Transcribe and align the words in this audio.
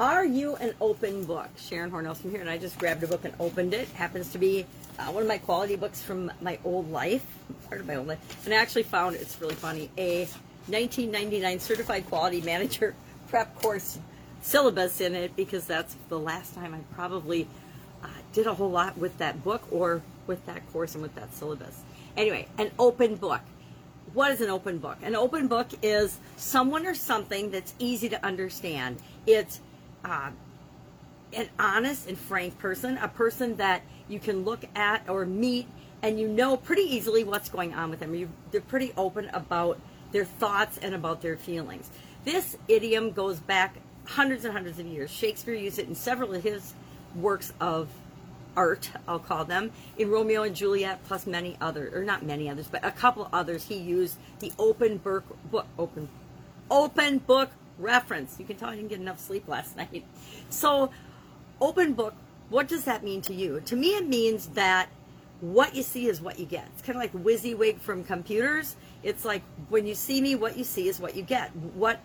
Are 0.00 0.24
you 0.24 0.56
an 0.56 0.72
open 0.80 1.26
book? 1.26 1.50
Sharon 1.58 1.90
Hornell 1.90 2.16
from 2.16 2.30
here, 2.30 2.40
and 2.40 2.48
I 2.48 2.56
just 2.56 2.78
grabbed 2.78 3.02
a 3.02 3.06
book 3.06 3.26
and 3.26 3.34
opened 3.38 3.74
it. 3.74 3.86
Happens 3.88 4.32
to 4.32 4.38
be 4.38 4.64
uh, 4.98 5.12
one 5.12 5.24
of 5.24 5.28
my 5.28 5.36
quality 5.36 5.76
books 5.76 6.00
from 6.00 6.32
my 6.40 6.58
old 6.64 6.90
life, 6.90 7.26
part 7.68 7.82
of 7.82 7.86
my 7.86 7.96
old 7.96 8.06
life. 8.06 8.46
And 8.46 8.54
I 8.54 8.56
actually 8.56 8.84
found 8.84 9.16
it's 9.16 9.38
really 9.42 9.56
funny 9.56 9.90
a 9.98 10.20
1999 10.68 11.60
certified 11.60 12.06
quality 12.08 12.40
manager 12.46 12.94
prep 13.28 13.60
course 13.60 13.98
syllabus 14.40 15.02
in 15.02 15.14
it 15.14 15.36
because 15.36 15.66
that's 15.66 15.94
the 16.08 16.18
last 16.18 16.54
time 16.54 16.72
I 16.72 16.78
probably 16.94 17.46
uh, 18.02 18.06
did 18.32 18.46
a 18.46 18.54
whole 18.54 18.70
lot 18.70 18.96
with 18.96 19.18
that 19.18 19.44
book 19.44 19.64
or 19.70 20.00
with 20.26 20.46
that 20.46 20.66
course 20.72 20.94
and 20.94 21.02
with 21.02 21.14
that 21.16 21.34
syllabus. 21.34 21.78
Anyway, 22.16 22.48
an 22.56 22.70
open 22.78 23.16
book. 23.16 23.42
What 24.14 24.30
is 24.30 24.40
an 24.40 24.48
open 24.48 24.78
book? 24.78 24.96
An 25.02 25.14
open 25.14 25.46
book 25.46 25.68
is 25.82 26.18
someone 26.38 26.86
or 26.86 26.94
something 26.94 27.50
that's 27.50 27.74
easy 27.78 28.08
to 28.08 28.24
understand. 28.24 28.96
It's 29.26 29.60
uh, 30.04 30.30
an 31.32 31.48
honest 31.58 32.08
and 32.08 32.18
frank 32.18 32.58
person, 32.58 32.98
a 32.98 33.08
person 33.08 33.56
that 33.56 33.82
you 34.08 34.18
can 34.18 34.44
look 34.44 34.64
at 34.74 35.08
or 35.08 35.24
meet 35.24 35.66
and 36.02 36.18
you 36.18 36.28
know 36.28 36.56
pretty 36.56 36.82
easily 36.82 37.24
what's 37.24 37.48
going 37.48 37.74
on 37.74 37.90
with 37.90 38.00
them. 38.00 38.14
You, 38.14 38.28
they're 38.50 38.60
pretty 38.60 38.92
open 38.96 39.30
about 39.32 39.78
their 40.12 40.24
thoughts 40.24 40.78
and 40.78 40.94
about 40.94 41.22
their 41.22 41.36
feelings. 41.36 41.90
This 42.24 42.56
idiom 42.68 43.12
goes 43.12 43.38
back 43.38 43.76
hundreds 44.04 44.44
and 44.44 44.52
hundreds 44.52 44.78
of 44.78 44.86
years. 44.86 45.10
Shakespeare 45.10 45.54
used 45.54 45.78
it 45.78 45.88
in 45.88 45.94
several 45.94 46.34
of 46.34 46.42
his 46.42 46.74
works 47.14 47.52
of 47.60 47.88
art, 48.56 48.90
I'll 49.06 49.18
call 49.18 49.44
them, 49.44 49.70
in 49.96 50.10
Romeo 50.10 50.42
and 50.42 50.54
Juliet, 50.54 51.04
plus 51.04 51.26
many 51.26 51.56
others, 51.60 51.94
or 51.94 52.04
not 52.04 52.24
many 52.24 52.50
others, 52.50 52.66
but 52.68 52.84
a 52.84 52.90
couple 52.90 53.28
others. 53.32 53.64
He 53.64 53.76
used 53.76 54.16
the 54.40 54.52
open 54.58 54.98
book, 54.98 55.24
book 55.50 55.66
open, 55.78 56.08
open 56.70 57.18
book 57.18 57.50
reference. 57.80 58.36
You 58.38 58.44
can 58.44 58.56
tell 58.56 58.68
I 58.68 58.76
didn't 58.76 58.88
get 58.88 59.00
enough 59.00 59.18
sleep 59.18 59.48
last 59.48 59.76
night. 59.76 60.04
So, 60.48 60.90
open 61.60 61.94
book. 61.94 62.14
What 62.48 62.66
does 62.68 62.84
that 62.84 63.04
mean 63.04 63.22
to 63.22 63.34
you? 63.34 63.60
To 63.66 63.76
me, 63.76 63.90
it 63.90 64.08
means 64.08 64.48
that 64.48 64.88
what 65.40 65.74
you 65.74 65.82
see 65.82 66.06
is 66.06 66.20
what 66.20 66.38
you 66.38 66.46
get. 66.46 66.66
It's 66.74 66.82
kind 66.82 66.96
of 66.96 67.02
like 67.02 67.12
WYSIWYG 67.12 67.80
from 67.80 68.04
computers. 68.04 68.76
It's 69.02 69.24
like 69.24 69.42
when 69.68 69.86
you 69.86 69.94
see 69.94 70.20
me, 70.20 70.34
what 70.34 70.56
you 70.56 70.64
see 70.64 70.88
is 70.88 71.00
what 71.00 71.14
you 71.16 71.22
get. 71.22 71.54
What 71.56 72.00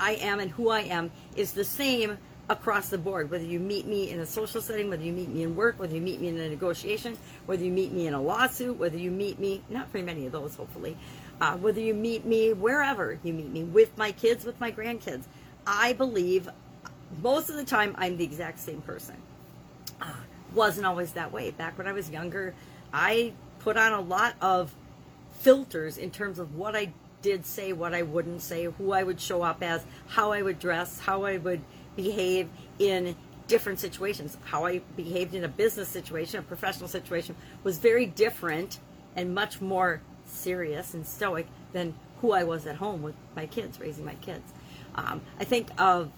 I 0.00 0.12
am 0.14 0.40
and 0.40 0.50
who 0.50 0.70
I 0.70 0.80
am 0.80 1.12
is 1.36 1.52
the 1.52 1.64
same 1.64 2.18
across 2.48 2.88
the 2.88 2.98
board. 2.98 3.30
Whether 3.30 3.44
you 3.44 3.60
meet 3.60 3.86
me 3.86 4.10
in 4.10 4.20
a 4.20 4.26
social 4.26 4.60
setting, 4.60 4.88
whether 4.88 5.02
you 5.02 5.12
meet 5.12 5.28
me 5.28 5.42
in 5.42 5.54
work, 5.54 5.78
whether 5.78 5.94
you 5.94 6.00
meet 6.00 6.20
me 6.20 6.28
in 6.28 6.38
a 6.38 6.48
negotiation, 6.48 7.16
whether 7.46 7.64
you 7.64 7.70
meet 7.70 7.92
me 7.92 8.06
in 8.06 8.14
a 8.14 8.20
lawsuit, 8.20 8.76
whether 8.78 8.98
you 8.98 9.10
meet 9.10 9.38
me, 9.38 9.62
not 9.70 9.88
very 9.92 10.04
many 10.04 10.26
of 10.26 10.32
those, 10.32 10.54
hopefully, 10.56 10.96
uh, 11.42 11.56
whether 11.56 11.80
you 11.80 11.92
meet 11.92 12.24
me 12.24 12.52
wherever 12.52 13.18
you 13.24 13.32
meet 13.32 13.50
me, 13.50 13.64
with 13.64 13.98
my 13.98 14.12
kids, 14.12 14.44
with 14.44 14.60
my 14.60 14.70
grandkids. 14.70 15.24
I 15.66 15.92
believe 15.92 16.48
most 17.20 17.50
of 17.50 17.56
the 17.56 17.64
time 17.64 17.96
I'm 17.98 18.16
the 18.16 18.22
exact 18.22 18.60
same 18.60 18.80
person. 18.80 19.16
Uh, 20.00 20.12
wasn't 20.54 20.86
always 20.86 21.14
that 21.14 21.32
way. 21.32 21.50
Back 21.50 21.76
when 21.78 21.88
I 21.88 21.92
was 21.92 22.08
younger, 22.08 22.54
I 22.92 23.32
put 23.58 23.76
on 23.76 23.92
a 23.92 24.00
lot 24.00 24.36
of 24.40 24.72
filters 25.40 25.98
in 25.98 26.12
terms 26.12 26.38
of 26.38 26.54
what 26.54 26.76
I 26.76 26.92
did 27.22 27.44
say, 27.44 27.72
what 27.72 27.92
I 27.92 28.02
wouldn't 28.02 28.40
say, 28.40 28.66
who 28.66 28.92
I 28.92 29.02
would 29.02 29.20
show 29.20 29.42
up 29.42 29.64
as, 29.64 29.84
how 30.06 30.30
I 30.30 30.42
would 30.42 30.60
dress, 30.60 31.00
how 31.00 31.24
I 31.24 31.38
would 31.38 31.60
behave 31.96 32.48
in 32.78 33.16
different 33.48 33.80
situations. 33.80 34.38
How 34.44 34.64
I 34.64 34.78
behaved 34.96 35.34
in 35.34 35.42
a 35.42 35.48
business 35.48 35.88
situation, 35.88 36.38
a 36.38 36.42
professional 36.42 36.88
situation, 36.88 37.34
was 37.64 37.78
very 37.78 38.06
different 38.06 38.78
and 39.16 39.34
much 39.34 39.60
more 39.60 40.00
serious 40.32 40.94
and 40.94 41.06
stoic 41.06 41.46
than 41.72 41.94
who 42.20 42.32
I 42.32 42.44
was 42.44 42.66
at 42.66 42.76
home 42.76 43.02
with 43.02 43.14
my 43.34 43.46
kids, 43.46 43.80
raising 43.80 44.04
my 44.04 44.14
kids. 44.14 44.52
Um, 44.94 45.20
I 45.38 45.44
think 45.44 45.68
of 45.80 46.10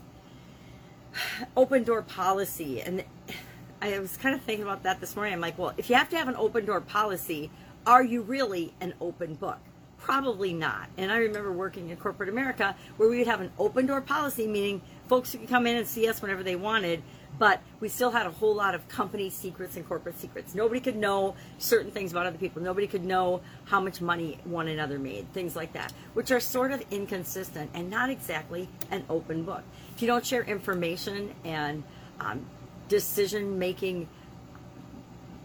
open 1.57 1.85
door 1.85 2.03
policy, 2.03 2.83
and 2.83 3.05
I 3.81 3.99
was 3.99 4.17
kind 4.17 4.35
of 4.35 4.43
thinking 4.43 4.65
about 4.65 4.83
that 4.83 5.01
this 5.01 5.17
morning. 5.17 5.35
I'm 5.35 5.41
like, 5.41 5.59
well, 5.59 5.73
if 5.77 5.89
you 5.89 5.97
have 5.97 6.09
to 6.11 6.17
have 6.17 6.29
an 6.29 6.37
open 6.37 6.65
door 6.65 6.81
policy, 6.81 7.51
are 7.87 8.03
you 8.03 8.23
really 8.23 8.75
an 8.81 8.95
open 9.01 9.35
book? 9.35 9.59
Probably 9.99 10.53
not. 10.53 10.89
And 10.99 11.11
I 11.11 11.17
remember 11.19 11.53
working 11.53 11.89
in 11.89 11.97
corporate 11.97 12.29
America 12.29 12.77
where 12.97 13.09
we 13.09 13.19
would 13.19 13.27
have 13.27 13.41
an 13.41 13.51
open 13.59 13.87
door 13.87 14.01
policy, 14.01 14.47
meaning 14.47 14.83
folks 15.09 15.33
could 15.33 15.49
come 15.49 15.67
in 15.67 15.77
and 15.77 15.87
see 15.87 16.09
us 16.09 16.21
whenever 16.21 16.43
they 16.43 16.57
wanted, 16.57 17.03
but 17.39 17.61
we 17.81 17.89
still 17.89 18.11
had 18.11 18.27
a 18.27 18.31
whole 18.31 18.55
lot 18.55 18.75
of 18.75 18.87
company 18.89 19.31
secrets 19.31 19.77
and 19.77 19.87
corporate 19.87 20.19
secrets. 20.19 20.55
Nobody 20.55 20.81
could 20.81 20.97
know 20.97 21.35
certain 21.59 21.91
things 21.91 22.13
about 22.13 22.27
other 22.27 22.39
people. 22.39 22.63
Nobody 22.63 22.87
could 22.87 23.05
know 23.05 23.41
how 23.65 23.81
much 23.81 24.01
money 24.01 24.39
one 24.45 24.69
another 24.69 24.99
made, 24.99 25.33
things 25.33 25.57
like 25.57 25.73
that, 25.73 25.93
which 26.15 26.31
are 26.31 26.41
sort 26.41 26.73
of 26.73 26.83
inconsistent 26.91 27.71
and 27.75 27.91
not 27.91 28.11
exactly 28.11 28.69
an 28.91 29.05
open 29.11 29.45
book. 29.45 29.63
If 29.95 30.03
you 30.03 30.09
don't 30.09 30.25
share 30.25 30.43
information 30.43 31.35
and 31.45 31.83
um, 32.21 32.47
decision 32.89 33.59
making 33.59 34.09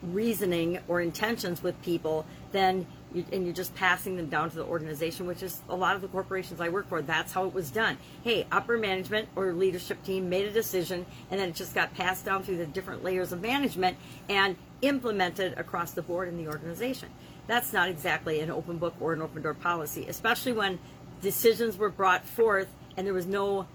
reasoning 0.02 0.80
or 0.88 1.02
intentions 1.02 1.62
with 1.62 1.80
people, 1.82 2.26
then 2.52 2.86
you, 3.14 3.26
and 3.32 3.46
you're 3.46 3.54
just 3.54 3.74
passing 3.76 4.16
them 4.16 4.28
down 4.28 4.50
to 4.50 4.56
the 4.56 4.66
organization, 4.66 5.26
which 5.26 5.44
is 5.44 5.62
a 5.70 5.76
lot 5.76 5.96
of 5.96 6.02
the 6.02 6.08
corporations 6.08 6.62
I 6.62 6.70
work 6.70 6.90
for. 6.90 7.02
That's 7.02 7.34
how 7.34 7.46
it 7.46 7.54
was 7.54 7.72
done. 7.72 7.98
Hey, 8.24 8.46
upper 8.52 8.78
management 8.78 9.30
or 9.36 9.54
leadership 9.54 10.04
team 10.04 10.30
made 10.30 10.46
a 10.46 10.52
decision, 10.52 11.06
and 11.32 11.40
then 11.40 11.50
it 11.50 11.56
just 11.56 11.74
got 11.74 11.94
passed 11.94 12.26
down 12.26 12.44
through 12.44 12.58
the 12.58 12.66
different 12.66 13.04
layers 13.04 13.32
of 13.32 13.42
management 13.42 13.98
and 14.30 14.56
implemented 14.82 15.58
across 15.58 15.92
the 15.92 16.02
board 16.02 16.28
in 16.28 16.38
the 16.38 16.48
organization. 16.48 17.10
That's 17.48 17.74
not 17.74 17.90
exactly 17.90 18.42
an 18.42 18.52
open 18.52 18.78
book 18.78 18.94
or 19.00 19.14
an 19.14 19.22
open 19.22 19.42
door 19.42 19.54
policy, 19.54 20.06
especially 20.08 20.54
when 20.54 20.80
decisions 21.22 21.78
were 21.78 21.90
brought 21.90 22.26
forth 22.26 22.68
and 22.96 23.06
there 23.08 23.14
was 23.14 23.26
no 23.26 23.66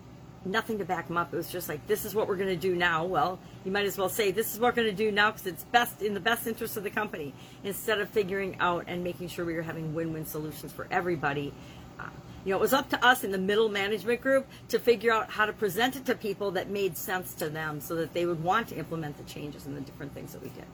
nothing 0.44 0.78
to 0.78 0.84
back 0.84 1.08
them 1.08 1.16
up. 1.16 1.32
It 1.32 1.36
was 1.36 1.50
just 1.50 1.68
like, 1.68 1.86
this 1.86 2.04
is 2.04 2.14
what 2.14 2.28
we're 2.28 2.36
going 2.36 2.48
to 2.48 2.56
do 2.56 2.74
now. 2.74 3.04
Well, 3.04 3.38
you 3.64 3.72
might 3.72 3.86
as 3.86 3.96
well 3.96 4.08
say, 4.08 4.30
this 4.30 4.52
is 4.52 4.60
what 4.60 4.68
we're 4.68 4.82
going 4.82 4.96
to 4.96 5.04
do 5.04 5.10
now 5.10 5.30
because 5.30 5.46
it's 5.46 5.64
best 5.64 6.02
in 6.02 6.14
the 6.14 6.20
best 6.20 6.46
interest 6.46 6.76
of 6.76 6.84
the 6.84 6.90
company 6.90 7.34
instead 7.62 8.00
of 8.00 8.08
figuring 8.10 8.56
out 8.60 8.84
and 8.86 9.02
making 9.02 9.28
sure 9.28 9.44
we 9.44 9.54
were 9.54 9.62
having 9.62 9.94
win 9.94 10.12
win 10.12 10.26
solutions 10.26 10.72
for 10.72 10.86
everybody. 10.90 11.52
Uh, 11.98 12.08
you 12.44 12.50
know, 12.50 12.58
it 12.58 12.60
was 12.60 12.72
up 12.72 12.90
to 12.90 13.04
us 13.04 13.24
in 13.24 13.30
the 13.30 13.38
middle 13.38 13.68
management 13.68 14.20
group 14.20 14.46
to 14.68 14.78
figure 14.78 15.12
out 15.12 15.30
how 15.30 15.46
to 15.46 15.52
present 15.52 15.96
it 15.96 16.04
to 16.06 16.14
people 16.14 16.50
that 16.52 16.68
made 16.68 16.96
sense 16.96 17.34
to 17.34 17.48
them 17.48 17.80
so 17.80 17.94
that 17.96 18.12
they 18.12 18.26
would 18.26 18.42
want 18.42 18.68
to 18.68 18.76
implement 18.76 19.16
the 19.16 19.24
changes 19.24 19.66
and 19.66 19.76
the 19.76 19.80
different 19.80 20.12
things 20.14 20.32
that 20.32 20.42
we 20.42 20.50
did. 20.50 20.66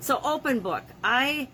So, 0.00 0.20
open 0.22 0.60
book. 0.60 0.84
I. 1.02 1.48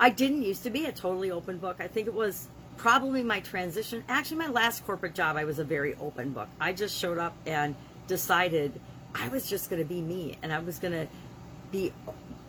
I 0.00 0.10
didn't 0.10 0.42
used 0.42 0.64
to 0.64 0.70
be 0.70 0.86
a 0.86 0.92
totally 0.92 1.30
open 1.30 1.58
book. 1.58 1.76
I 1.78 1.86
think 1.86 2.08
it 2.08 2.14
was 2.14 2.48
probably 2.76 3.22
my 3.22 3.40
transition. 3.40 4.04
Actually, 4.08 4.38
my 4.38 4.48
last 4.48 4.84
corporate 4.86 5.14
job, 5.14 5.36
I 5.36 5.44
was 5.44 5.58
a 5.58 5.64
very 5.64 5.94
open 5.96 6.30
book. 6.30 6.48
I 6.60 6.72
just 6.72 6.98
showed 6.98 7.18
up 7.18 7.34
and 7.46 7.74
decided 8.06 8.78
I 9.14 9.28
was 9.28 9.48
just 9.48 9.70
going 9.70 9.80
to 9.82 9.88
be 9.88 10.00
me 10.00 10.36
and 10.42 10.52
I 10.52 10.58
was 10.58 10.78
going 10.78 10.92
to 10.92 11.06
be 11.70 11.92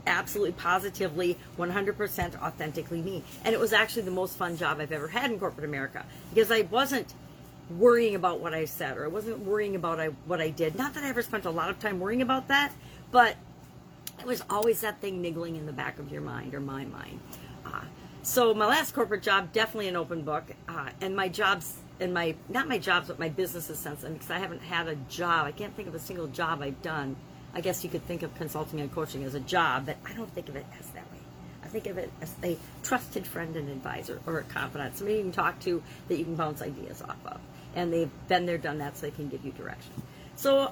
absolutely 0.07 0.53
positively 0.53 1.37
100% 1.57 2.41
authentically 2.41 3.01
me. 3.01 3.23
And 3.43 3.53
it 3.53 3.59
was 3.59 3.73
actually 3.73 4.03
the 4.03 4.11
most 4.11 4.37
fun 4.37 4.57
job 4.57 4.79
I've 4.79 4.91
ever 4.91 5.07
had 5.07 5.31
in 5.31 5.39
corporate 5.39 5.65
America 5.65 6.05
because 6.33 6.51
I 6.51 6.61
wasn't 6.61 7.13
worrying 7.69 8.15
about 8.15 8.39
what 8.39 8.53
I 8.53 8.65
said 8.65 8.97
or 8.97 9.05
I 9.05 9.07
wasn't 9.07 9.39
worrying 9.39 9.75
about 9.75 9.99
what 10.25 10.39
I 10.39 10.49
did. 10.49 10.75
Not 10.75 10.93
that 10.93 11.03
I 11.03 11.09
ever 11.09 11.21
spent 11.21 11.45
a 11.45 11.49
lot 11.49 11.69
of 11.69 11.79
time 11.79 11.99
worrying 11.99 12.21
about 12.21 12.47
that, 12.49 12.71
but 13.11 13.35
it 14.19 14.25
was 14.25 14.43
always 14.49 14.81
that 14.81 15.01
thing 15.01 15.21
niggling 15.21 15.55
in 15.55 15.65
the 15.65 15.73
back 15.73 15.99
of 15.99 16.11
your 16.11 16.21
mind 16.21 16.53
or 16.53 16.59
my 16.59 16.85
mind. 16.85 17.19
Uh, 17.65 17.81
so 18.25 18.55
my 18.55 18.65
last 18.65 18.95
corporate 18.95 19.21
job, 19.21 19.53
definitely 19.53 19.87
an 19.87 19.95
open 19.95 20.23
book, 20.23 20.45
uh, 20.67 20.89
and 20.99 21.15
my 21.15 21.27
jobs 21.29 21.75
and 21.99 22.11
my 22.11 22.35
not 22.49 22.67
my 22.67 22.79
jobs, 22.79 23.07
but 23.07 23.19
my 23.19 23.29
businesses 23.29 23.77
since 23.77 24.01
then 24.01 24.13
because 24.13 24.31
I 24.31 24.39
haven't 24.39 24.63
had 24.63 24.87
a 24.87 24.95
job. 24.95 25.45
I 25.45 25.51
can't 25.51 25.75
think 25.75 25.87
of 25.87 25.93
a 25.93 25.99
single 25.99 26.25
job 26.27 26.63
I've 26.63 26.81
done. 26.81 27.15
I 27.53 27.61
guess 27.61 27.83
you 27.83 27.89
could 27.89 28.05
think 28.07 28.23
of 28.23 28.33
consulting 28.33 28.81
and 28.81 28.91
coaching 28.91 29.23
as 29.23 29.35
a 29.35 29.39
job, 29.39 29.85
but 29.85 29.97
I 30.05 30.13
don't 30.13 30.29
think 30.33 30.49
of 30.49 30.55
it 30.55 30.65
as 30.79 30.87
that 30.87 31.03
way. 31.11 31.19
I 31.63 31.67
think 31.67 31.85
of 31.85 31.99
it 31.99 32.11
as 32.19 32.33
a 32.43 32.57
trusted 32.81 33.27
friend 33.27 33.55
and 33.55 33.69
advisor 33.69 34.19
or 34.25 34.39
a 34.39 34.43
confidant, 34.43 34.97
somebody 34.97 35.17
you 35.17 35.23
can 35.23 35.31
talk 35.31 35.59
to 35.61 35.83
that 36.07 36.17
you 36.17 36.25
can 36.25 36.35
bounce 36.35 36.63
ideas 36.63 37.03
off 37.03 37.17
of, 37.27 37.39
and 37.75 37.93
they've 37.93 38.09
been 38.27 38.47
there, 38.47 38.57
done 38.57 38.79
that, 38.79 38.97
so 38.97 39.05
they 39.05 39.11
can 39.11 39.29
give 39.29 39.45
you 39.45 39.51
direction. 39.51 39.93
So, 40.35 40.71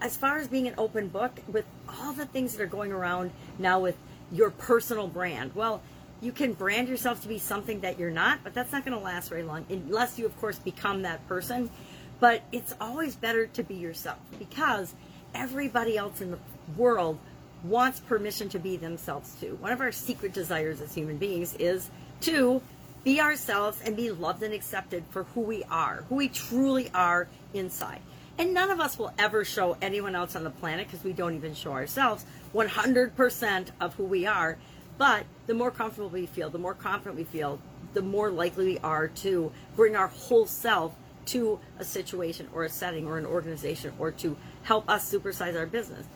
as 0.00 0.16
far 0.16 0.38
as 0.38 0.48
being 0.48 0.66
an 0.66 0.74
open 0.78 1.08
book, 1.08 1.38
with 1.48 1.66
all 2.00 2.14
the 2.14 2.24
things 2.24 2.56
that 2.56 2.62
are 2.62 2.66
going 2.66 2.92
around 2.92 3.30
now 3.58 3.78
with 3.78 3.96
your 4.32 4.50
personal 4.50 5.06
brand, 5.06 5.54
well 5.54 5.82
you 6.20 6.32
can 6.32 6.52
brand 6.52 6.88
yourself 6.88 7.22
to 7.22 7.28
be 7.28 7.38
something 7.38 7.80
that 7.80 7.98
you're 7.98 8.10
not, 8.10 8.40
but 8.42 8.54
that's 8.54 8.72
not 8.72 8.84
going 8.84 8.96
to 8.96 9.02
last 9.02 9.28
very 9.28 9.42
long 9.42 9.64
unless 9.68 10.18
you, 10.18 10.26
of 10.26 10.38
course, 10.40 10.58
become 10.58 11.02
that 11.02 11.26
person. 11.28 11.70
But 12.20 12.42
it's 12.50 12.74
always 12.80 13.14
better 13.14 13.46
to 13.46 13.62
be 13.62 13.74
yourself 13.74 14.18
because 14.38 14.94
everybody 15.34 15.96
else 15.96 16.20
in 16.20 16.32
the 16.32 16.38
world 16.76 17.18
wants 17.62 18.00
permission 18.00 18.48
to 18.50 18.58
be 18.58 18.76
themselves 18.76 19.36
too. 19.40 19.56
One 19.60 19.72
of 19.72 19.80
our 19.80 19.92
secret 19.92 20.32
desires 20.32 20.80
as 20.80 20.94
human 20.94 21.16
beings 21.16 21.54
is 21.54 21.90
to 22.22 22.60
be 23.04 23.20
ourselves 23.20 23.80
and 23.84 23.96
be 23.96 24.10
loved 24.10 24.42
and 24.42 24.52
accepted 24.52 25.04
for 25.10 25.24
who 25.24 25.40
we 25.40 25.64
are, 25.64 26.04
who 26.08 26.16
we 26.16 26.28
truly 26.28 26.90
are 26.92 27.28
inside. 27.54 28.00
And 28.38 28.54
none 28.54 28.70
of 28.70 28.80
us 28.80 28.98
will 28.98 29.12
ever 29.18 29.44
show 29.44 29.76
anyone 29.82 30.14
else 30.14 30.36
on 30.36 30.44
the 30.44 30.50
planet 30.50 30.86
because 30.86 31.04
we 31.04 31.12
don't 31.12 31.34
even 31.34 31.54
show 31.54 31.72
ourselves 31.72 32.24
100% 32.54 33.68
of 33.80 33.94
who 33.94 34.04
we 34.04 34.26
are 34.26 34.58
but 34.98 35.24
the 35.46 35.54
more 35.54 35.70
comfortable 35.70 36.10
we 36.10 36.26
feel, 36.26 36.50
the 36.50 36.58
more 36.58 36.74
confident 36.74 37.16
we 37.16 37.24
feel, 37.24 37.60
the 37.94 38.02
more 38.02 38.30
likely 38.30 38.64
we 38.66 38.78
are 38.80 39.08
to 39.08 39.50
bring 39.76 39.96
our 39.96 40.08
whole 40.08 40.46
self 40.46 40.94
to 41.26 41.58
a 41.78 41.84
situation 41.84 42.48
or 42.52 42.64
a 42.64 42.68
setting 42.68 43.06
or 43.06 43.18
an 43.18 43.26
organization 43.26 43.92
or 43.98 44.10
to 44.10 44.36
help 44.62 44.88
us 44.88 45.10
supersize 45.10 45.56
our 45.56 45.66
business. 45.66 46.06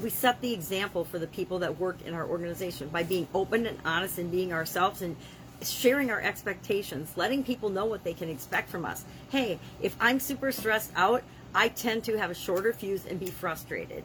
We 0.00 0.08
set 0.08 0.40
the 0.40 0.52
example 0.52 1.04
for 1.04 1.18
the 1.18 1.26
people 1.26 1.58
that 1.60 1.78
work 1.78 1.98
in 2.06 2.14
our 2.14 2.26
organization 2.26 2.88
by 2.88 3.02
being 3.02 3.28
open 3.34 3.66
and 3.66 3.78
honest 3.84 4.18
and 4.18 4.30
being 4.30 4.52
ourselves 4.52 5.02
and 5.02 5.16
sharing 5.62 6.10
our 6.10 6.20
expectations, 6.20 7.12
letting 7.16 7.44
people 7.44 7.68
know 7.68 7.84
what 7.84 8.02
they 8.02 8.14
can 8.14 8.28
expect 8.28 8.70
from 8.70 8.84
us. 8.84 9.04
Hey, 9.30 9.58
if 9.80 9.94
I'm 10.00 10.18
super 10.18 10.50
stressed 10.50 10.92
out, 10.96 11.22
I 11.54 11.68
tend 11.68 12.04
to 12.04 12.16
have 12.18 12.30
a 12.30 12.34
shorter 12.34 12.72
fuse 12.72 13.04
and 13.04 13.20
be 13.20 13.26
frustrated. 13.26 14.04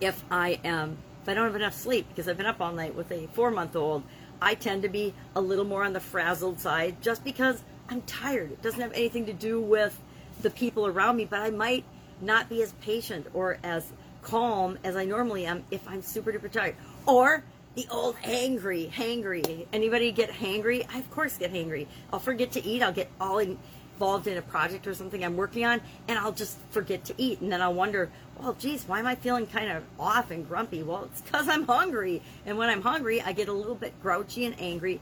If 0.00 0.22
I 0.30 0.60
am, 0.62 0.98
I 1.28 1.34
don't 1.34 1.44
have 1.44 1.56
enough 1.56 1.74
sleep 1.74 2.08
because 2.08 2.28
I've 2.28 2.36
been 2.36 2.46
up 2.46 2.60
all 2.60 2.72
night 2.72 2.94
with 2.94 3.10
a 3.12 3.26
four 3.28 3.50
month 3.50 3.76
old, 3.76 4.02
I 4.40 4.54
tend 4.54 4.82
to 4.82 4.88
be 4.88 5.14
a 5.34 5.40
little 5.40 5.64
more 5.64 5.84
on 5.84 5.92
the 5.92 6.00
frazzled 6.00 6.60
side 6.60 7.02
just 7.02 7.24
because 7.24 7.62
I'm 7.88 8.02
tired. 8.02 8.52
It 8.52 8.62
doesn't 8.62 8.80
have 8.80 8.92
anything 8.92 9.26
to 9.26 9.32
do 9.32 9.60
with 9.60 9.98
the 10.42 10.50
people 10.50 10.86
around 10.86 11.16
me, 11.16 11.24
but 11.24 11.40
I 11.40 11.50
might 11.50 11.84
not 12.20 12.48
be 12.48 12.62
as 12.62 12.72
patient 12.74 13.26
or 13.34 13.58
as 13.62 13.92
calm 14.22 14.78
as 14.84 14.96
I 14.96 15.04
normally 15.04 15.46
am 15.46 15.64
if 15.70 15.86
I'm 15.88 16.02
super 16.02 16.32
duper 16.32 16.50
tired. 16.50 16.76
Or 17.06 17.44
the 17.74 17.86
old 17.90 18.16
hangry, 18.16 18.90
hangry. 18.90 19.66
Anybody 19.72 20.12
get 20.12 20.30
hangry? 20.30 20.86
I 20.92 20.98
of 20.98 21.10
course 21.10 21.36
get 21.36 21.52
hangry. 21.52 21.86
I'll 22.12 22.18
forget 22.18 22.52
to 22.52 22.64
eat. 22.64 22.82
I'll 22.82 22.92
get 22.92 23.10
all 23.20 23.40
involved 23.98 24.28
in 24.28 24.36
a 24.36 24.42
project 24.42 24.86
or 24.86 24.94
something 24.94 25.24
I'm 25.24 25.36
working 25.36 25.64
on, 25.64 25.80
and 26.06 26.16
I'll 26.20 26.30
just 26.30 26.56
forget 26.70 27.04
to 27.06 27.14
eat, 27.18 27.40
and 27.40 27.50
then 27.50 27.60
I'll 27.60 27.74
wonder, 27.74 28.08
well, 28.38 28.52
geez, 28.52 28.84
why 28.86 29.00
am 29.00 29.08
I 29.08 29.16
feeling 29.16 29.48
kind 29.48 29.72
of 29.72 29.82
off 29.98 30.30
and 30.30 30.48
grumpy? 30.48 30.84
Well, 30.84 31.08
it's 31.10 31.20
because 31.20 31.48
I'm 31.48 31.66
hungry, 31.66 32.22
and 32.46 32.56
when 32.56 32.68
I'm 32.68 32.80
hungry, 32.80 33.20
I 33.20 33.32
get 33.32 33.48
a 33.48 33.52
little 33.52 33.74
bit 33.74 34.00
grouchy 34.00 34.44
and 34.44 34.54
angry. 34.60 35.00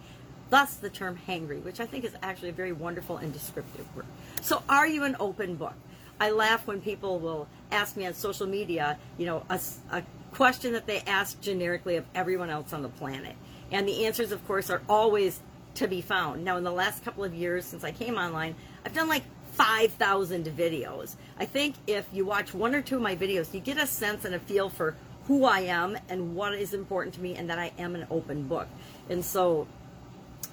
Thus, 0.48 0.76
the 0.76 0.88
term 0.88 1.18
hangry, 1.28 1.62
which 1.62 1.78
I 1.78 1.84
think 1.84 2.06
is 2.06 2.14
actually 2.22 2.48
a 2.48 2.52
very 2.52 2.72
wonderful 2.72 3.18
and 3.18 3.34
descriptive 3.34 3.84
word. 3.94 4.06
So, 4.40 4.62
are 4.66 4.86
you 4.86 5.04
an 5.04 5.16
open 5.20 5.56
book? 5.56 5.74
I 6.18 6.30
laugh 6.30 6.66
when 6.66 6.80
people 6.80 7.18
will 7.18 7.48
ask 7.70 7.98
me 7.98 8.06
on 8.06 8.14
social 8.14 8.46
media, 8.46 8.98
you 9.18 9.26
know, 9.26 9.44
a, 9.50 9.60
a 9.92 10.02
question 10.32 10.72
that 10.72 10.86
they 10.86 11.00
ask 11.00 11.38
generically 11.42 11.96
of 11.96 12.06
everyone 12.14 12.48
else 12.48 12.72
on 12.72 12.80
the 12.80 12.88
planet. 12.88 13.36
And 13.70 13.86
the 13.86 14.06
answers, 14.06 14.32
of 14.32 14.46
course, 14.46 14.70
are 14.70 14.80
always 14.88 15.40
to 15.76 15.88
be 15.88 16.00
found. 16.00 16.44
Now, 16.44 16.56
in 16.56 16.64
the 16.64 16.72
last 16.72 17.04
couple 17.04 17.24
of 17.24 17.34
years 17.34 17.64
since 17.64 17.84
I 17.84 17.92
came 17.92 18.16
online, 18.16 18.54
I've 18.84 18.94
done 18.94 19.08
like 19.08 19.22
5,000 19.52 20.44
videos. 20.46 21.16
I 21.38 21.46
think 21.46 21.76
if 21.86 22.06
you 22.12 22.26
watch 22.26 22.52
one 22.52 22.74
or 22.74 22.82
two 22.82 22.96
of 22.96 23.02
my 23.02 23.16
videos, 23.16 23.54
you 23.54 23.60
get 23.60 23.78
a 23.78 23.86
sense 23.86 24.24
and 24.24 24.34
a 24.34 24.38
feel 24.38 24.68
for 24.68 24.96
who 25.26 25.44
I 25.44 25.60
am 25.60 25.96
and 26.08 26.34
what 26.34 26.54
is 26.54 26.74
important 26.74 27.14
to 27.14 27.20
me 27.20 27.34
and 27.34 27.50
that 27.50 27.58
I 27.58 27.72
am 27.78 27.94
an 27.94 28.06
open 28.10 28.46
book. 28.46 28.68
And 29.08 29.24
so 29.24 29.66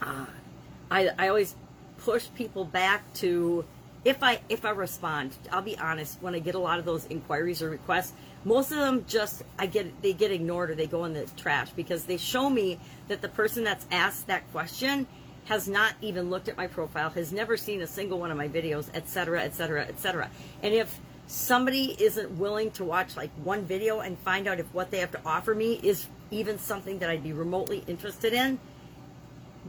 uh, 0.01 0.25
I, 0.89 1.09
I 1.17 1.27
always 1.27 1.55
push 1.97 2.27
people 2.35 2.65
back 2.65 3.11
to 3.15 3.65
if 4.05 4.21
I 4.21 4.41
if 4.49 4.65
I 4.65 4.71
respond, 4.71 5.35
I'll 5.51 5.61
be 5.61 5.77
honest, 5.77 6.21
when 6.21 6.35
I 6.35 6.39
get 6.39 6.55
a 6.55 6.59
lot 6.59 6.79
of 6.79 6.85
those 6.85 7.05
inquiries 7.05 7.61
or 7.61 7.69
requests, 7.69 8.13
most 8.43 8.71
of 8.71 8.79
them 8.79 9.05
just 9.07 9.43
I 9.57 9.65
get 9.65 10.01
they 10.01 10.13
get 10.13 10.31
ignored 10.31 10.71
or 10.71 10.75
they 10.75 10.87
go 10.87 11.05
in 11.05 11.13
the 11.13 11.25
trash 11.37 11.69
because 11.71 12.03
they 12.03 12.17
show 12.17 12.49
me 12.49 12.79
that 13.07 13.21
the 13.21 13.29
person 13.29 13.63
that's 13.63 13.85
asked 13.91 14.27
that 14.27 14.49
question 14.51 15.07
has 15.45 15.67
not 15.67 15.93
even 16.01 16.29
looked 16.29 16.47
at 16.47 16.55
my 16.57 16.67
profile, 16.67 17.09
has 17.11 17.31
never 17.31 17.57
seen 17.57 17.81
a 17.81 17.87
single 17.87 18.19
one 18.19 18.31
of 18.31 18.37
my 18.37 18.47
videos, 18.47 18.89
etc., 18.93 19.41
etc., 19.41 19.85
etc. 19.85 20.29
And 20.61 20.73
if 20.73 20.99
somebody 21.27 21.95
isn't 22.01 22.31
willing 22.31 22.71
to 22.71 22.83
watch 22.83 23.15
like 23.17 23.31
one 23.43 23.65
video 23.65 23.99
and 23.99 24.17
find 24.19 24.47
out 24.47 24.59
if 24.59 24.73
what 24.73 24.91
they 24.91 24.99
have 24.99 25.11
to 25.11 25.19
offer 25.25 25.53
me 25.53 25.79
is 25.83 26.07
even 26.31 26.59
something 26.59 26.99
that 26.99 27.09
I'd 27.09 27.23
be 27.23 27.33
remotely 27.33 27.83
interested 27.87 28.33
in, 28.33 28.59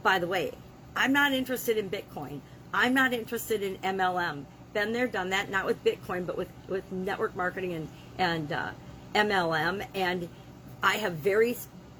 by 0.01 0.19
the 0.19 0.27
way, 0.27 0.51
I'm 0.95 1.11
not 1.11 1.33
interested 1.33 1.77
in 1.77 1.89
Bitcoin. 1.89 2.39
I'm 2.73 2.93
not 2.93 3.13
interested 3.13 3.61
in 3.63 3.77
MLM. 3.77 4.45
Been 4.73 4.91
there, 4.91 5.07
done 5.07 5.29
that, 5.29 5.49
not 5.49 5.65
with 5.65 5.83
Bitcoin, 5.83 6.25
but 6.25 6.37
with, 6.37 6.49
with 6.67 6.91
network 6.91 7.35
marketing 7.35 7.73
and, 7.73 7.87
and 8.17 8.51
uh, 8.51 8.71
MLM. 9.13 9.85
And 9.93 10.27
I 10.83 10.95
have 10.95 11.13
very 11.13 11.55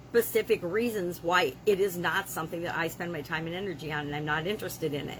specific 0.09 0.59
reasons 0.61 1.23
why 1.23 1.53
it 1.65 1.79
is 1.79 1.97
not 1.97 2.29
something 2.29 2.63
that 2.63 2.77
I 2.77 2.89
spend 2.89 3.11
my 3.11 3.21
time 3.21 3.47
and 3.47 3.55
energy 3.55 3.91
on, 3.91 4.07
and 4.07 4.15
I'm 4.15 4.25
not 4.25 4.47
interested 4.47 4.93
in 4.93 5.09
it. 5.09 5.19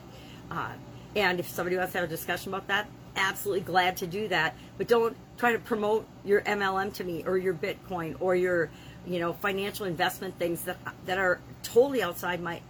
Uh, 0.51 0.73
and 1.15 1.39
if 1.39 1.49
somebody 1.49 1.77
wants 1.77 1.93
to 1.93 1.99
have 1.99 2.07
a 2.07 2.11
discussion 2.11 2.53
about 2.53 2.67
that, 2.67 2.87
absolutely 3.15 3.61
glad 3.61 3.97
to 3.97 4.07
do 4.07 4.27
that. 4.27 4.55
But 4.77 4.87
don't 4.87 5.15
try 5.37 5.53
to 5.53 5.59
promote 5.59 6.05
your 6.23 6.41
MLM 6.41 6.93
to 6.95 7.03
me 7.03 7.23
or 7.25 7.37
your 7.37 7.53
Bitcoin 7.53 8.15
or 8.19 8.35
your, 8.35 8.69
you 9.05 9.19
know, 9.19 9.33
financial 9.33 9.85
investment 9.85 10.37
things 10.37 10.63
that 10.63 10.77
that 11.05 11.17
are 11.17 11.39
totally 11.63 12.01
outside 12.01 12.41
my 12.41 12.61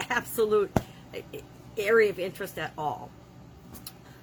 absolute 0.10 0.70
area 1.76 2.10
of 2.10 2.18
interest 2.18 2.58
at 2.58 2.72
all. 2.76 3.10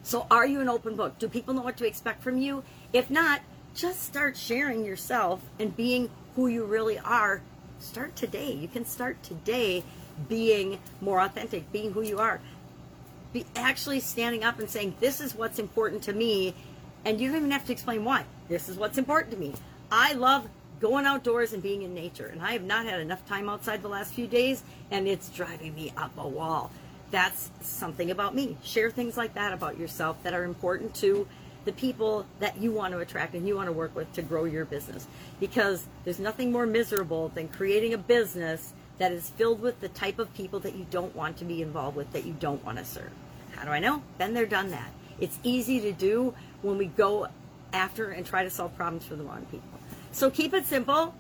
So, 0.03 0.25
are 0.31 0.47
you 0.47 0.59
an 0.61 0.69
open 0.69 0.95
book? 0.95 1.19
Do 1.19 1.27
people 1.27 1.53
know 1.53 1.61
what 1.61 1.77
to 1.77 1.85
expect 1.85 2.23
from 2.23 2.39
you? 2.39 2.63
If 2.93 3.09
not, 3.11 3.41
just 3.75 4.01
start 4.01 4.35
sharing 4.35 4.83
yourself 4.83 5.41
and 5.59 5.75
being 5.75 6.09
who 6.35 6.47
you 6.47 6.65
really 6.65 6.97
are. 6.97 7.41
Start 7.79 8.15
today. 8.15 8.51
You 8.51 8.67
can 8.67 8.85
start 8.85 9.21
today 9.23 9.83
being 10.27 10.79
more 10.99 11.21
authentic, 11.21 11.71
being 11.71 11.93
who 11.93 12.01
you 12.01 12.17
are. 12.17 12.41
Be 13.31 13.45
actually 13.55 13.99
standing 13.99 14.43
up 14.43 14.59
and 14.59 14.69
saying, 14.69 14.95
This 14.99 15.21
is 15.21 15.35
what's 15.35 15.59
important 15.59 16.03
to 16.03 16.13
me. 16.13 16.55
And 17.05 17.21
you 17.21 17.29
don't 17.29 17.37
even 17.37 17.51
have 17.51 17.65
to 17.65 17.71
explain 17.71 18.03
why. 18.03 18.25
This 18.47 18.67
is 18.67 18.77
what's 18.77 18.97
important 18.97 19.33
to 19.33 19.39
me. 19.39 19.53
I 19.91 20.13
love 20.13 20.47
going 20.79 21.05
outdoors 21.05 21.53
and 21.53 21.61
being 21.61 21.83
in 21.83 21.93
nature. 21.93 22.25
And 22.25 22.41
I 22.41 22.53
have 22.53 22.63
not 22.63 22.85
had 22.85 22.99
enough 22.99 23.25
time 23.27 23.47
outside 23.47 23.81
the 23.81 23.89
last 23.89 24.13
few 24.13 24.27
days, 24.27 24.63
and 24.91 25.07
it's 25.07 25.29
driving 25.29 25.75
me 25.75 25.93
up 25.95 26.11
a 26.17 26.27
wall 26.27 26.71
that's 27.11 27.49
something 27.61 28.11
about 28.11 28.35
me. 28.35 28.57
Share 28.63 28.91
things 28.91 29.17
like 29.17 29.33
that 29.35 29.53
about 29.53 29.77
yourself 29.77 30.21
that 30.23 30.33
are 30.33 30.43
important 30.43 30.93
to 30.95 31.27
the 31.65 31.71
people 31.73 32.25
that 32.39 32.57
you 32.57 32.71
want 32.71 32.93
to 32.93 32.99
attract 32.99 33.33
and 33.35 33.47
you 33.47 33.55
want 33.55 33.67
to 33.67 33.73
work 33.73 33.95
with 33.95 34.11
to 34.13 34.21
grow 34.21 34.45
your 34.45 34.65
business. 34.65 35.07
Because 35.39 35.85
there's 36.03 36.19
nothing 36.19 36.51
more 36.51 36.65
miserable 36.65 37.29
than 37.29 37.47
creating 37.47 37.93
a 37.93 37.97
business 37.97 38.73
that 38.97 39.11
is 39.11 39.29
filled 39.31 39.61
with 39.61 39.79
the 39.79 39.89
type 39.89 40.19
of 40.19 40.33
people 40.33 40.59
that 40.59 40.75
you 40.75 40.85
don't 40.91 41.15
want 41.15 41.37
to 41.37 41.45
be 41.45 41.61
involved 41.61 41.95
with, 41.95 42.11
that 42.13 42.25
you 42.25 42.33
don't 42.39 42.63
want 42.65 42.77
to 42.77 42.85
serve. 42.85 43.11
How 43.55 43.65
do 43.65 43.71
I 43.71 43.79
know? 43.79 44.01
Been 44.17 44.33
there, 44.33 44.45
done 44.45 44.71
that. 44.71 44.91
It's 45.19 45.37
easy 45.43 45.79
to 45.81 45.91
do 45.91 46.33
when 46.61 46.77
we 46.77 46.85
go 46.87 47.27
after 47.73 48.09
and 48.09 48.25
try 48.25 48.43
to 48.43 48.49
solve 48.49 48.75
problems 48.75 49.05
for 49.05 49.15
the 49.15 49.23
wrong 49.23 49.45
people. 49.51 49.67
So 50.11 50.29
keep 50.29 50.53
it 50.53 50.65
simple. 50.65 51.13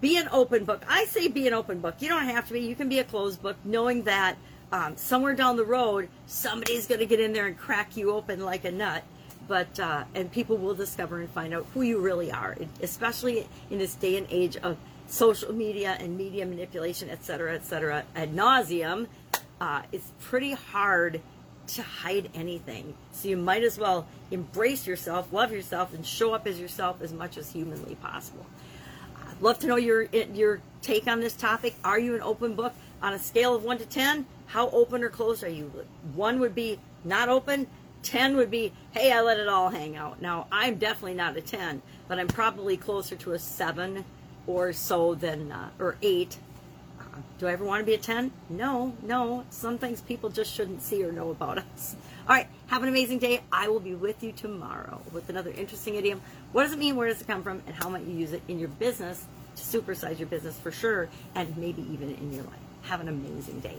Be 0.00 0.16
an 0.16 0.28
open 0.32 0.64
book. 0.64 0.84
I 0.88 1.04
say 1.06 1.28
be 1.28 1.46
an 1.46 1.54
open 1.54 1.80
book. 1.80 1.96
You 2.00 2.08
don't 2.08 2.24
have 2.24 2.46
to 2.48 2.54
be. 2.54 2.60
You 2.60 2.74
can 2.74 2.88
be 2.88 2.98
a 2.98 3.04
closed 3.04 3.40
book, 3.40 3.56
knowing 3.64 4.02
that 4.04 4.36
um, 4.72 4.96
somewhere 4.96 5.34
down 5.34 5.56
the 5.56 5.64
road, 5.64 6.08
somebody's 6.26 6.86
going 6.86 7.00
to 7.00 7.06
get 7.06 7.20
in 7.20 7.32
there 7.32 7.46
and 7.46 7.56
crack 7.56 7.96
you 7.96 8.10
open 8.10 8.40
like 8.44 8.64
a 8.64 8.72
nut. 8.72 9.04
But 9.48 9.78
uh, 9.80 10.04
and 10.14 10.30
people 10.30 10.56
will 10.56 10.74
discover 10.74 11.20
and 11.20 11.28
find 11.28 11.52
out 11.52 11.66
who 11.74 11.82
you 11.82 11.98
really 11.98 12.30
are, 12.30 12.56
especially 12.80 13.46
in 13.70 13.78
this 13.78 13.94
day 13.96 14.16
and 14.16 14.26
age 14.30 14.56
of 14.56 14.76
social 15.08 15.52
media 15.52 15.96
and 15.98 16.16
media 16.16 16.46
manipulation, 16.46 17.10
et 17.10 17.24
cetera, 17.24 17.52
et 17.52 17.64
cetera, 17.64 18.04
ad 18.14 18.34
nauseum. 18.34 19.08
Uh, 19.60 19.82
it's 19.90 20.12
pretty 20.20 20.52
hard 20.52 21.20
to 21.66 21.82
hide 21.82 22.30
anything. 22.34 22.94
So 23.10 23.28
you 23.28 23.36
might 23.36 23.64
as 23.64 23.78
well 23.78 24.06
embrace 24.30 24.86
yourself, 24.86 25.32
love 25.32 25.52
yourself, 25.52 25.92
and 25.92 26.06
show 26.06 26.32
up 26.32 26.46
as 26.46 26.60
yourself 26.60 27.02
as 27.02 27.12
much 27.12 27.36
as 27.36 27.50
humanly 27.50 27.96
possible. 27.96 28.46
I'd 29.28 29.42
love 29.42 29.58
to 29.58 29.66
know 29.66 29.76
your 29.76 30.04
your 30.04 30.60
take 30.82 31.08
on 31.08 31.20
this 31.20 31.34
topic. 31.34 31.74
Are 31.82 31.98
you 31.98 32.14
an 32.14 32.22
open 32.22 32.54
book 32.54 32.74
on 33.02 33.12
a 33.12 33.18
scale 33.18 33.56
of 33.56 33.64
one 33.64 33.78
to 33.78 33.86
ten? 33.86 34.24
How 34.52 34.68
open 34.68 35.02
or 35.02 35.08
closed 35.08 35.42
are 35.42 35.48
you? 35.48 35.72
One 36.14 36.38
would 36.40 36.54
be 36.54 36.78
not 37.04 37.30
open, 37.30 37.66
10 38.02 38.36
would 38.36 38.50
be, 38.50 38.70
hey, 38.90 39.10
I 39.10 39.22
let 39.22 39.38
it 39.38 39.48
all 39.48 39.70
hang 39.70 39.96
out. 39.96 40.20
Now, 40.20 40.46
I'm 40.52 40.76
definitely 40.76 41.14
not 41.14 41.38
a 41.38 41.40
10, 41.40 41.80
but 42.06 42.18
I'm 42.18 42.28
probably 42.28 42.76
closer 42.76 43.16
to 43.16 43.32
a 43.32 43.38
7 43.38 44.04
or 44.46 44.74
so 44.74 45.14
than, 45.14 45.50
uh, 45.50 45.70
or 45.78 45.96
8. 46.02 46.36
Uh, 47.00 47.04
do 47.38 47.46
I 47.46 47.52
ever 47.52 47.64
want 47.64 47.80
to 47.80 47.86
be 47.86 47.94
a 47.94 47.98
10? 47.98 48.30
No, 48.50 48.94
no. 49.00 49.44
Some 49.48 49.78
things 49.78 50.02
people 50.02 50.28
just 50.28 50.52
shouldn't 50.52 50.82
see 50.82 51.02
or 51.02 51.12
know 51.12 51.30
about 51.30 51.56
us. 51.74 51.96
All 52.28 52.36
right, 52.36 52.46
have 52.66 52.82
an 52.82 52.90
amazing 52.90 53.20
day. 53.20 53.40
I 53.50 53.68
will 53.68 53.80
be 53.80 53.94
with 53.94 54.22
you 54.22 54.32
tomorrow 54.32 55.00
with 55.14 55.30
another 55.30 55.50
interesting 55.50 55.94
idiom. 55.94 56.20
What 56.52 56.64
does 56.64 56.72
it 56.74 56.78
mean? 56.78 56.96
Where 56.96 57.08
does 57.08 57.22
it 57.22 57.26
come 57.26 57.42
from? 57.42 57.62
And 57.66 57.74
how 57.74 57.88
might 57.88 58.04
you 58.04 58.14
use 58.14 58.34
it 58.34 58.42
in 58.48 58.58
your 58.58 58.68
business 58.68 59.24
to 59.56 59.62
supersize 59.62 60.18
your 60.18 60.28
business 60.28 60.58
for 60.58 60.70
sure, 60.70 61.08
and 61.34 61.56
maybe 61.56 61.86
even 61.90 62.14
in 62.16 62.34
your 62.34 62.44
life? 62.44 62.60
Have 62.82 63.00
an 63.00 63.08
amazing 63.08 63.60
day. 63.60 63.78